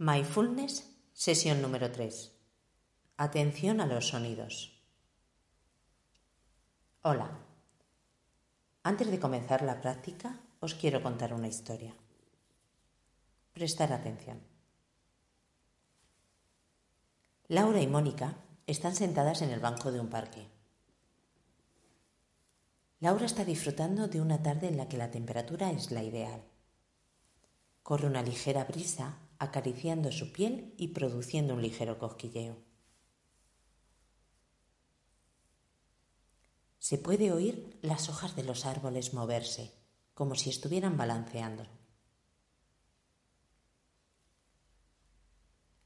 Mindfulness, 0.00 0.88
sesión 1.12 1.60
número 1.60 1.90
3. 1.90 2.30
Atención 3.16 3.80
a 3.80 3.86
los 3.86 4.06
sonidos. 4.06 4.80
Hola. 7.02 7.28
Antes 8.84 9.10
de 9.10 9.18
comenzar 9.18 9.62
la 9.62 9.80
práctica, 9.80 10.38
os 10.60 10.76
quiero 10.76 11.02
contar 11.02 11.34
una 11.34 11.48
historia. 11.48 11.96
Prestar 13.52 13.92
atención. 13.92 14.40
Laura 17.48 17.82
y 17.82 17.88
Mónica 17.88 18.36
están 18.68 18.94
sentadas 18.94 19.42
en 19.42 19.50
el 19.50 19.58
banco 19.58 19.90
de 19.90 19.98
un 19.98 20.08
parque. 20.08 20.46
Laura 23.00 23.26
está 23.26 23.44
disfrutando 23.44 24.06
de 24.06 24.20
una 24.20 24.44
tarde 24.44 24.68
en 24.68 24.76
la 24.76 24.88
que 24.88 24.96
la 24.96 25.10
temperatura 25.10 25.72
es 25.72 25.90
la 25.90 26.04
ideal. 26.04 26.44
Corre 27.82 28.06
una 28.06 28.22
ligera 28.22 28.62
brisa 28.62 29.18
acariciando 29.38 30.10
su 30.12 30.32
piel 30.32 30.74
y 30.76 30.88
produciendo 30.88 31.54
un 31.54 31.62
ligero 31.62 31.98
cosquilleo. 31.98 32.56
Se 36.78 36.98
puede 36.98 37.32
oír 37.32 37.78
las 37.82 38.08
hojas 38.08 38.34
de 38.34 38.44
los 38.44 38.64
árboles 38.64 39.12
moverse, 39.12 39.74
como 40.14 40.34
si 40.34 40.50
estuvieran 40.50 40.96
balanceando. 40.96 41.66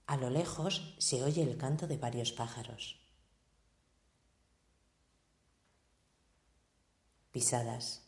A 0.06 0.16
lo 0.16 0.30
lejos 0.30 0.94
se 0.98 1.22
oye 1.22 1.42
el 1.42 1.56
canto 1.56 1.86
de 1.86 1.96
varios 1.96 2.32
pájaros. 2.32 3.00
Pisadas. 7.30 8.06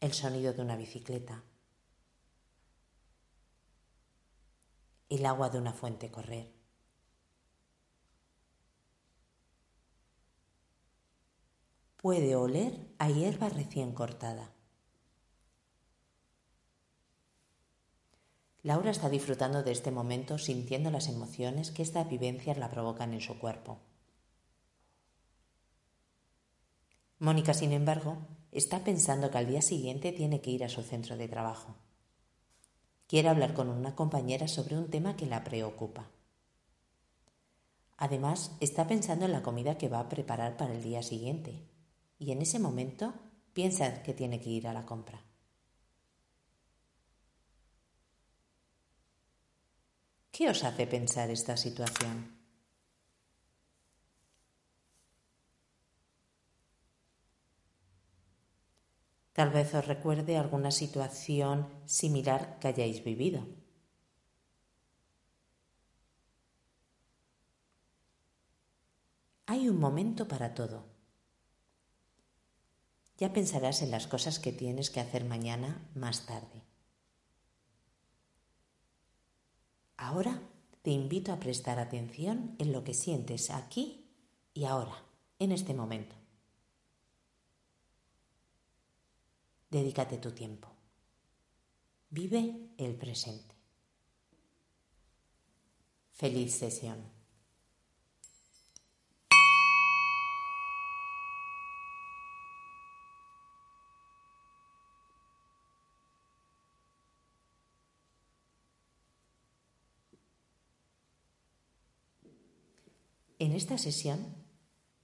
El 0.00 0.14
sonido 0.14 0.54
de 0.54 0.62
una 0.62 0.76
bicicleta. 0.76 1.44
El 5.08 5.24
agua 5.26 5.50
de 5.50 5.58
una 5.58 5.72
fuente 5.72 6.10
correr. 6.10 6.52
Puede 11.96 12.36
oler 12.36 12.94
a 12.98 13.10
hierba 13.10 13.48
recién 13.48 13.92
cortada. 13.92 14.52
Laura 18.62 18.90
está 18.90 19.08
disfrutando 19.08 19.62
de 19.62 19.72
este 19.72 19.90
momento 19.90 20.36
sintiendo 20.36 20.90
las 20.90 21.08
emociones 21.08 21.70
que 21.70 21.82
estas 21.82 22.08
vivencias 22.08 22.58
la 22.58 22.70
provocan 22.70 23.14
en 23.14 23.20
su 23.20 23.38
cuerpo. 23.38 23.78
Mónica, 27.18 27.54
sin 27.54 27.72
embargo, 27.72 28.18
está 28.52 28.84
pensando 28.84 29.30
que 29.30 29.38
al 29.38 29.46
día 29.48 29.62
siguiente 29.62 30.12
tiene 30.12 30.40
que 30.40 30.50
ir 30.50 30.64
a 30.64 30.68
su 30.68 30.82
centro 30.82 31.16
de 31.16 31.28
trabajo. 31.28 31.74
Quiere 33.08 33.30
hablar 33.30 33.54
con 33.54 33.70
una 33.70 33.96
compañera 33.96 34.46
sobre 34.46 34.76
un 34.76 34.90
tema 34.90 35.16
que 35.16 35.24
la 35.24 35.42
preocupa. 35.42 36.10
Además, 37.96 38.54
está 38.60 38.86
pensando 38.86 39.24
en 39.24 39.32
la 39.32 39.42
comida 39.42 39.78
que 39.78 39.88
va 39.88 39.98
a 39.98 40.08
preparar 40.10 40.58
para 40.58 40.74
el 40.74 40.82
día 40.82 41.02
siguiente 41.02 41.66
y 42.18 42.32
en 42.32 42.42
ese 42.42 42.58
momento 42.58 43.14
piensa 43.54 44.02
que 44.02 44.12
tiene 44.12 44.40
que 44.40 44.50
ir 44.50 44.68
a 44.68 44.74
la 44.74 44.84
compra. 44.84 45.22
¿Qué 50.30 50.50
os 50.50 50.62
hace 50.62 50.86
pensar 50.86 51.30
esta 51.30 51.56
situación? 51.56 52.37
Tal 59.38 59.50
vez 59.50 59.72
os 59.72 59.86
recuerde 59.86 60.36
alguna 60.36 60.72
situación 60.72 61.70
similar 61.86 62.58
que 62.58 62.66
hayáis 62.66 63.04
vivido. 63.04 63.46
Hay 69.46 69.68
un 69.68 69.78
momento 69.78 70.26
para 70.26 70.54
todo. 70.54 70.86
Ya 73.16 73.32
pensarás 73.32 73.80
en 73.82 73.92
las 73.92 74.08
cosas 74.08 74.40
que 74.40 74.50
tienes 74.50 74.90
que 74.90 74.98
hacer 74.98 75.24
mañana 75.24 75.88
más 75.94 76.26
tarde. 76.26 76.58
Ahora 79.96 80.42
te 80.82 80.90
invito 80.90 81.32
a 81.32 81.38
prestar 81.38 81.78
atención 81.78 82.56
en 82.58 82.72
lo 82.72 82.82
que 82.82 82.92
sientes 82.92 83.50
aquí 83.50 84.10
y 84.52 84.64
ahora, 84.64 85.04
en 85.38 85.52
este 85.52 85.74
momento. 85.74 86.16
Dedícate 89.70 90.16
tu 90.16 90.32
tiempo. 90.32 90.68
Vive 92.10 92.70
el 92.78 92.94
presente. 92.96 93.54
Feliz 96.12 96.54
sesión. 96.54 97.18
En 113.38 113.52
esta 113.52 113.78
sesión 113.78 114.47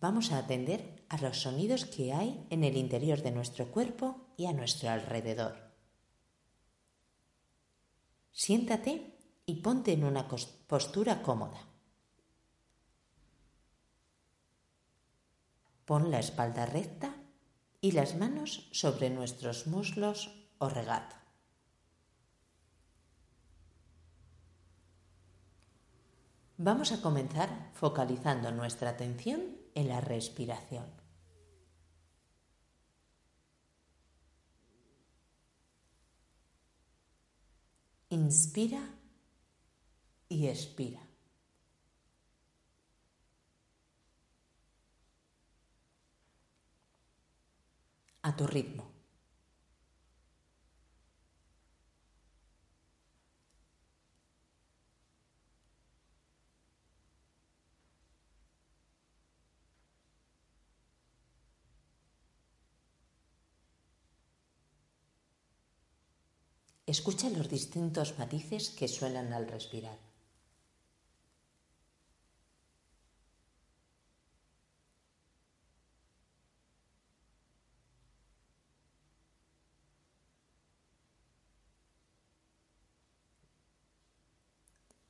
vamos 0.05 0.33
a 0.33 0.37
atender 0.37 1.03
a 1.09 1.17
los 1.17 1.41
sonidos 1.41 1.87
que 1.87 2.13
hay 2.13 2.47
en 2.51 2.63
el 2.63 2.77
interior 2.77 3.23
de 3.23 3.31
nuestro 3.31 3.71
cuerpo 3.73 4.35
y 4.37 4.45
a 4.45 4.53
nuestro 4.53 4.91
alrededor. 4.91 5.57
Siéntate 8.31 9.17
y 9.47 9.63
ponte 9.63 9.95
en 9.95 10.05
una 10.05 10.29
postura 10.29 11.23
cómoda. 11.23 11.59
Pon 15.87 16.11
la 16.11 16.19
espalda 16.19 16.67
recta 16.67 17.17
y 17.81 17.93
las 17.93 18.15
manos 18.15 18.69
sobre 18.73 19.09
nuestros 19.09 19.67
muslos 19.67 20.51
o 20.59 20.69
regato. 20.69 21.17
Vamos 26.59 26.93
a 26.93 27.01
comenzar 27.01 27.71
focalizando 27.73 28.53
nuestra 28.53 28.91
atención 28.91 29.64
en 29.75 29.89
la 29.89 30.01
respiración. 30.01 30.87
Inspira 38.11 38.95
y 40.29 40.47
expira. 40.47 41.01
A 48.23 48.37
tu 48.37 48.47
ritmo. 48.47 49.04
Escucha 66.87 67.31
los 67.31 67.49
distintos 67.49 68.19
matices 68.19 68.69
que 68.69 68.89
suenan 68.89 69.33
al 69.33 69.49
respirar. 69.49 69.99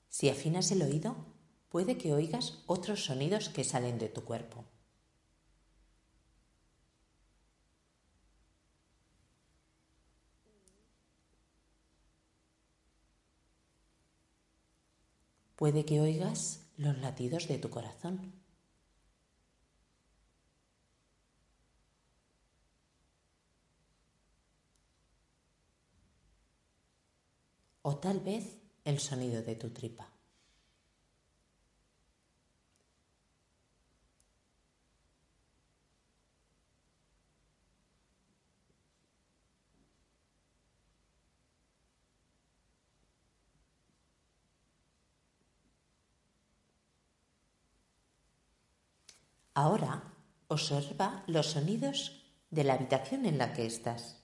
Si 0.08 0.28
afinas 0.28 0.70
el 0.70 0.82
oído, 0.82 1.16
puede 1.70 1.98
que 1.98 2.12
oigas 2.12 2.62
otros 2.66 3.04
sonidos 3.04 3.48
que 3.48 3.64
salen 3.64 3.98
de 3.98 4.08
tu 4.08 4.22
cuerpo. 4.24 4.64
Puede 15.64 15.86
que 15.86 15.98
oigas 15.98 16.60
los 16.76 16.98
latidos 16.98 17.48
de 17.48 17.56
tu 17.56 17.70
corazón. 17.70 18.34
O 27.80 27.96
tal 27.96 28.20
vez 28.20 28.58
el 28.84 28.98
sonido 29.00 29.40
de 29.42 29.56
tu 29.56 29.70
tripa. 29.70 30.13
Ahora 49.54 50.12
observa 50.48 51.22
los 51.28 51.46
sonidos 51.46 52.24
de 52.50 52.64
la 52.64 52.74
habitación 52.74 53.24
en 53.24 53.38
la 53.38 53.52
que 53.52 53.66
estás. 53.66 54.20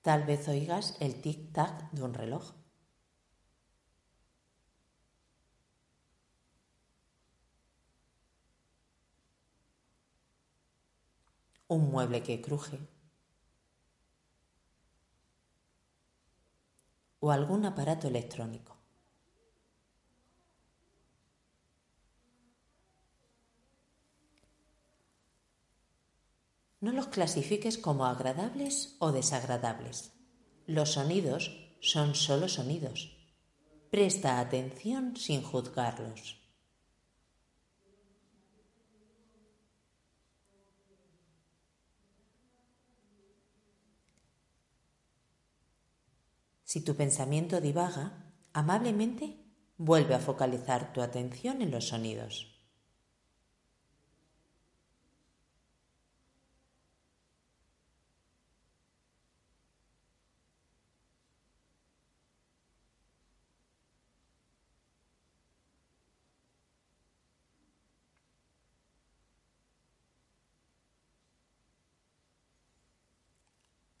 Tal 0.00 0.24
vez 0.24 0.48
oigas 0.48 0.96
el 1.00 1.20
tic-tac 1.22 1.90
de 1.92 2.02
un 2.02 2.14
reloj. 2.14 2.54
Un 11.68 11.90
mueble 11.90 12.22
que 12.22 12.40
cruje. 12.40 12.78
O 17.24 17.30
algún 17.30 17.64
aparato 17.64 18.06
electrónico. 18.06 18.76
No 26.80 26.92
los 26.92 27.06
clasifiques 27.06 27.78
como 27.78 28.04
agradables 28.04 28.96
o 28.98 29.10
desagradables. 29.10 30.12
Los 30.66 30.92
sonidos 30.92 31.42
son 31.80 32.14
solo 32.14 32.46
sonidos. 32.46 33.16
Presta 33.90 34.38
atención 34.38 35.16
sin 35.16 35.42
juzgarlos. 35.42 36.43
Si 46.74 46.80
tu 46.80 46.96
pensamiento 46.96 47.60
divaga, 47.60 48.04
amablemente 48.52 49.24
vuelve 49.76 50.16
a 50.16 50.18
focalizar 50.18 50.92
tu 50.92 51.02
atención 51.02 51.62
en 51.62 51.70
los 51.70 51.86
sonidos. 51.86 52.34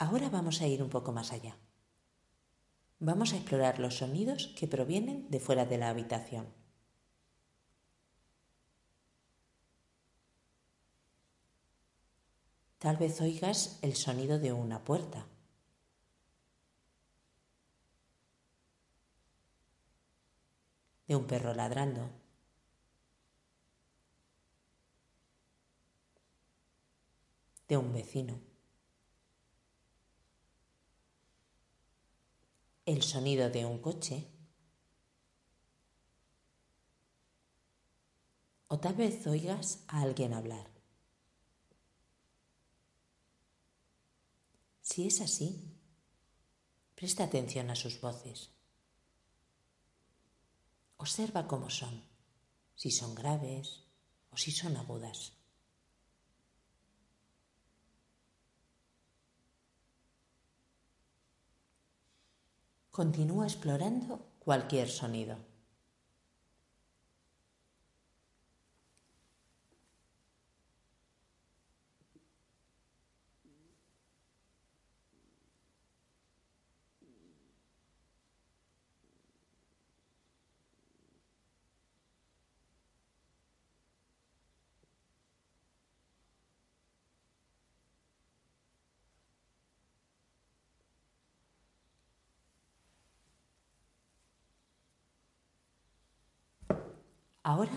Ahora 0.00 0.28
vamos 0.28 0.60
a 0.60 0.66
ir 0.66 0.82
un 0.82 0.90
poco 0.90 1.12
más 1.12 1.30
allá. 1.30 1.56
Vamos 3.06 3.34
a 3.34 3.36
explorar 3.36 3.80
los 3.80 3.96
sonidos 3.96 4.46
que 4.56 4.66
provienen 4.66 5.30
de 5.30 5.38
fuera 5.38 5.66
de 5.66 5.76
la 5.76 5.90
habitación. 5.90 6.46
Tal 12.78 12.96
vez 12.96 13.20
oigas 13.20 13.78
el 13.82 13.94
sonido 13.94 14.38
de 14.38 14.54
una 14.54 14.84
puerta. 14.84 15.26
De 21.06 21.14
un 21.14 21.26
perro 21.26 21.52
ladrando. 21.52 22.08
De 27.68 27.76
un 27.76 27.92
vecino. 27.92 28.53
El 32.86 33.02
sonido 33.02 33.48
de 33.50 33.64
un 33.64 33.78
coche. 33.78 34.28
O 38.68 38.78
tal 38.78 38.94
vez 38.94 39.26
oigas 39.26 39.84
a 39.88 40.02
alguien 40.02 40.34
hablar. 40.34 40.68
Si 44.82 45.06
es 45.06 45.20
así, 45.20 45.78
presta 46.94 47.24
atención 47.24 47.70
a 47.70 47.76
sus 47.76 48.00
voces. 48.00 48.50
Observa 50.98 51.46
cómo 51.48 51.70
son, 51.70 52.04
si 52.74 52.90
son 52.90 53.14
graves 53.14 53.84
o 54.30 54.36
si 54.36 54.50
son 54.50 54.76
agudas. 54.76 55.32
Continúa 62.94 63.44
explorando 63.46 64.20
cualquier 64.38 64.88
sonido. 64.88 65.34
Ahora 97.46 97.72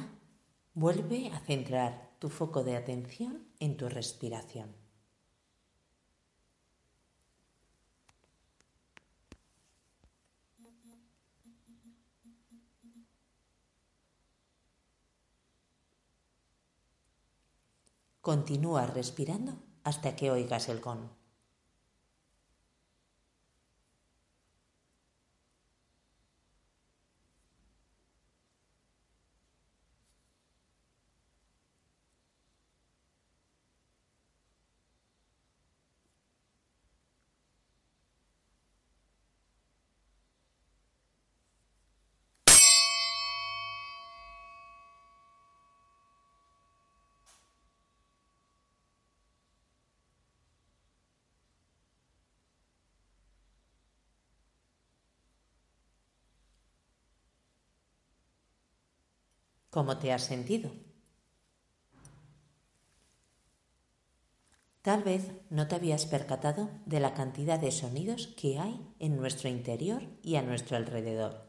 vuelve 0.76 1.28
a 1.28 1.40
centrar 1.40 2.16
tu 2.20 2.30
foco 2.30 2.64
de 2.64 2.78
atención 2.78 3.50
en 3.60 3.76
tu 3.76 3.90
respiración. 3.90 4.74
Continúa 18.22 18.88
respirando 18.88 19.58
hasta 19.84 20.16
que 20.16 20.32
oigas 20.32 20.70
el 20.70 20.80
gong. 20.80 21.17
¿Cómo 59.70 59.98
te 59.98 60.14
has 60.14 60.24
sentido? 60.24 60.72
Tal 64.82 65.04
vez 65.04 65.34
no 65.50 65.68
te 65.68 65.76
habías 65.76 66.06
percatado 66.06 66.70
de 66.86 67.02
la 67.02 67.14
cantidad 67.14 67.60
de 67.60 67.72
sonidos 67.72 68.28
que 68.38 68.58
hay 68.58 68.88
en 69.00 69.18
nuestro 69.18 69.50
interior 69.50 70.04
y 70.24 70.38
a 70.38 70.42
nuestro 70.42 70.78
alrededor. 70.78 71.46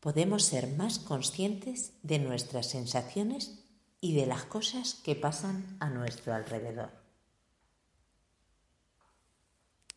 Podemos 0.00 0.44
ser 0.44 0.66
más 0.66 0.98
conscientes 0.98 1.94
de 2.02 2.18
nuestras 2.18 2.66
sensaciones 2.68 3.64
y 4.02 4.14
de 4.14 4.26
las 4.26 4.44
cosas 4.44 4.94
que 4.94 5.14
pasan 5.14 5.78
a 5.80 5.88
nuestro 5.88 6.34
alrededor. 6.34 6.90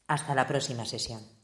Hasta 0.08 0.34
la 0.34 0.48
próxima 0.48 0.86
sesión. 0.86 1.43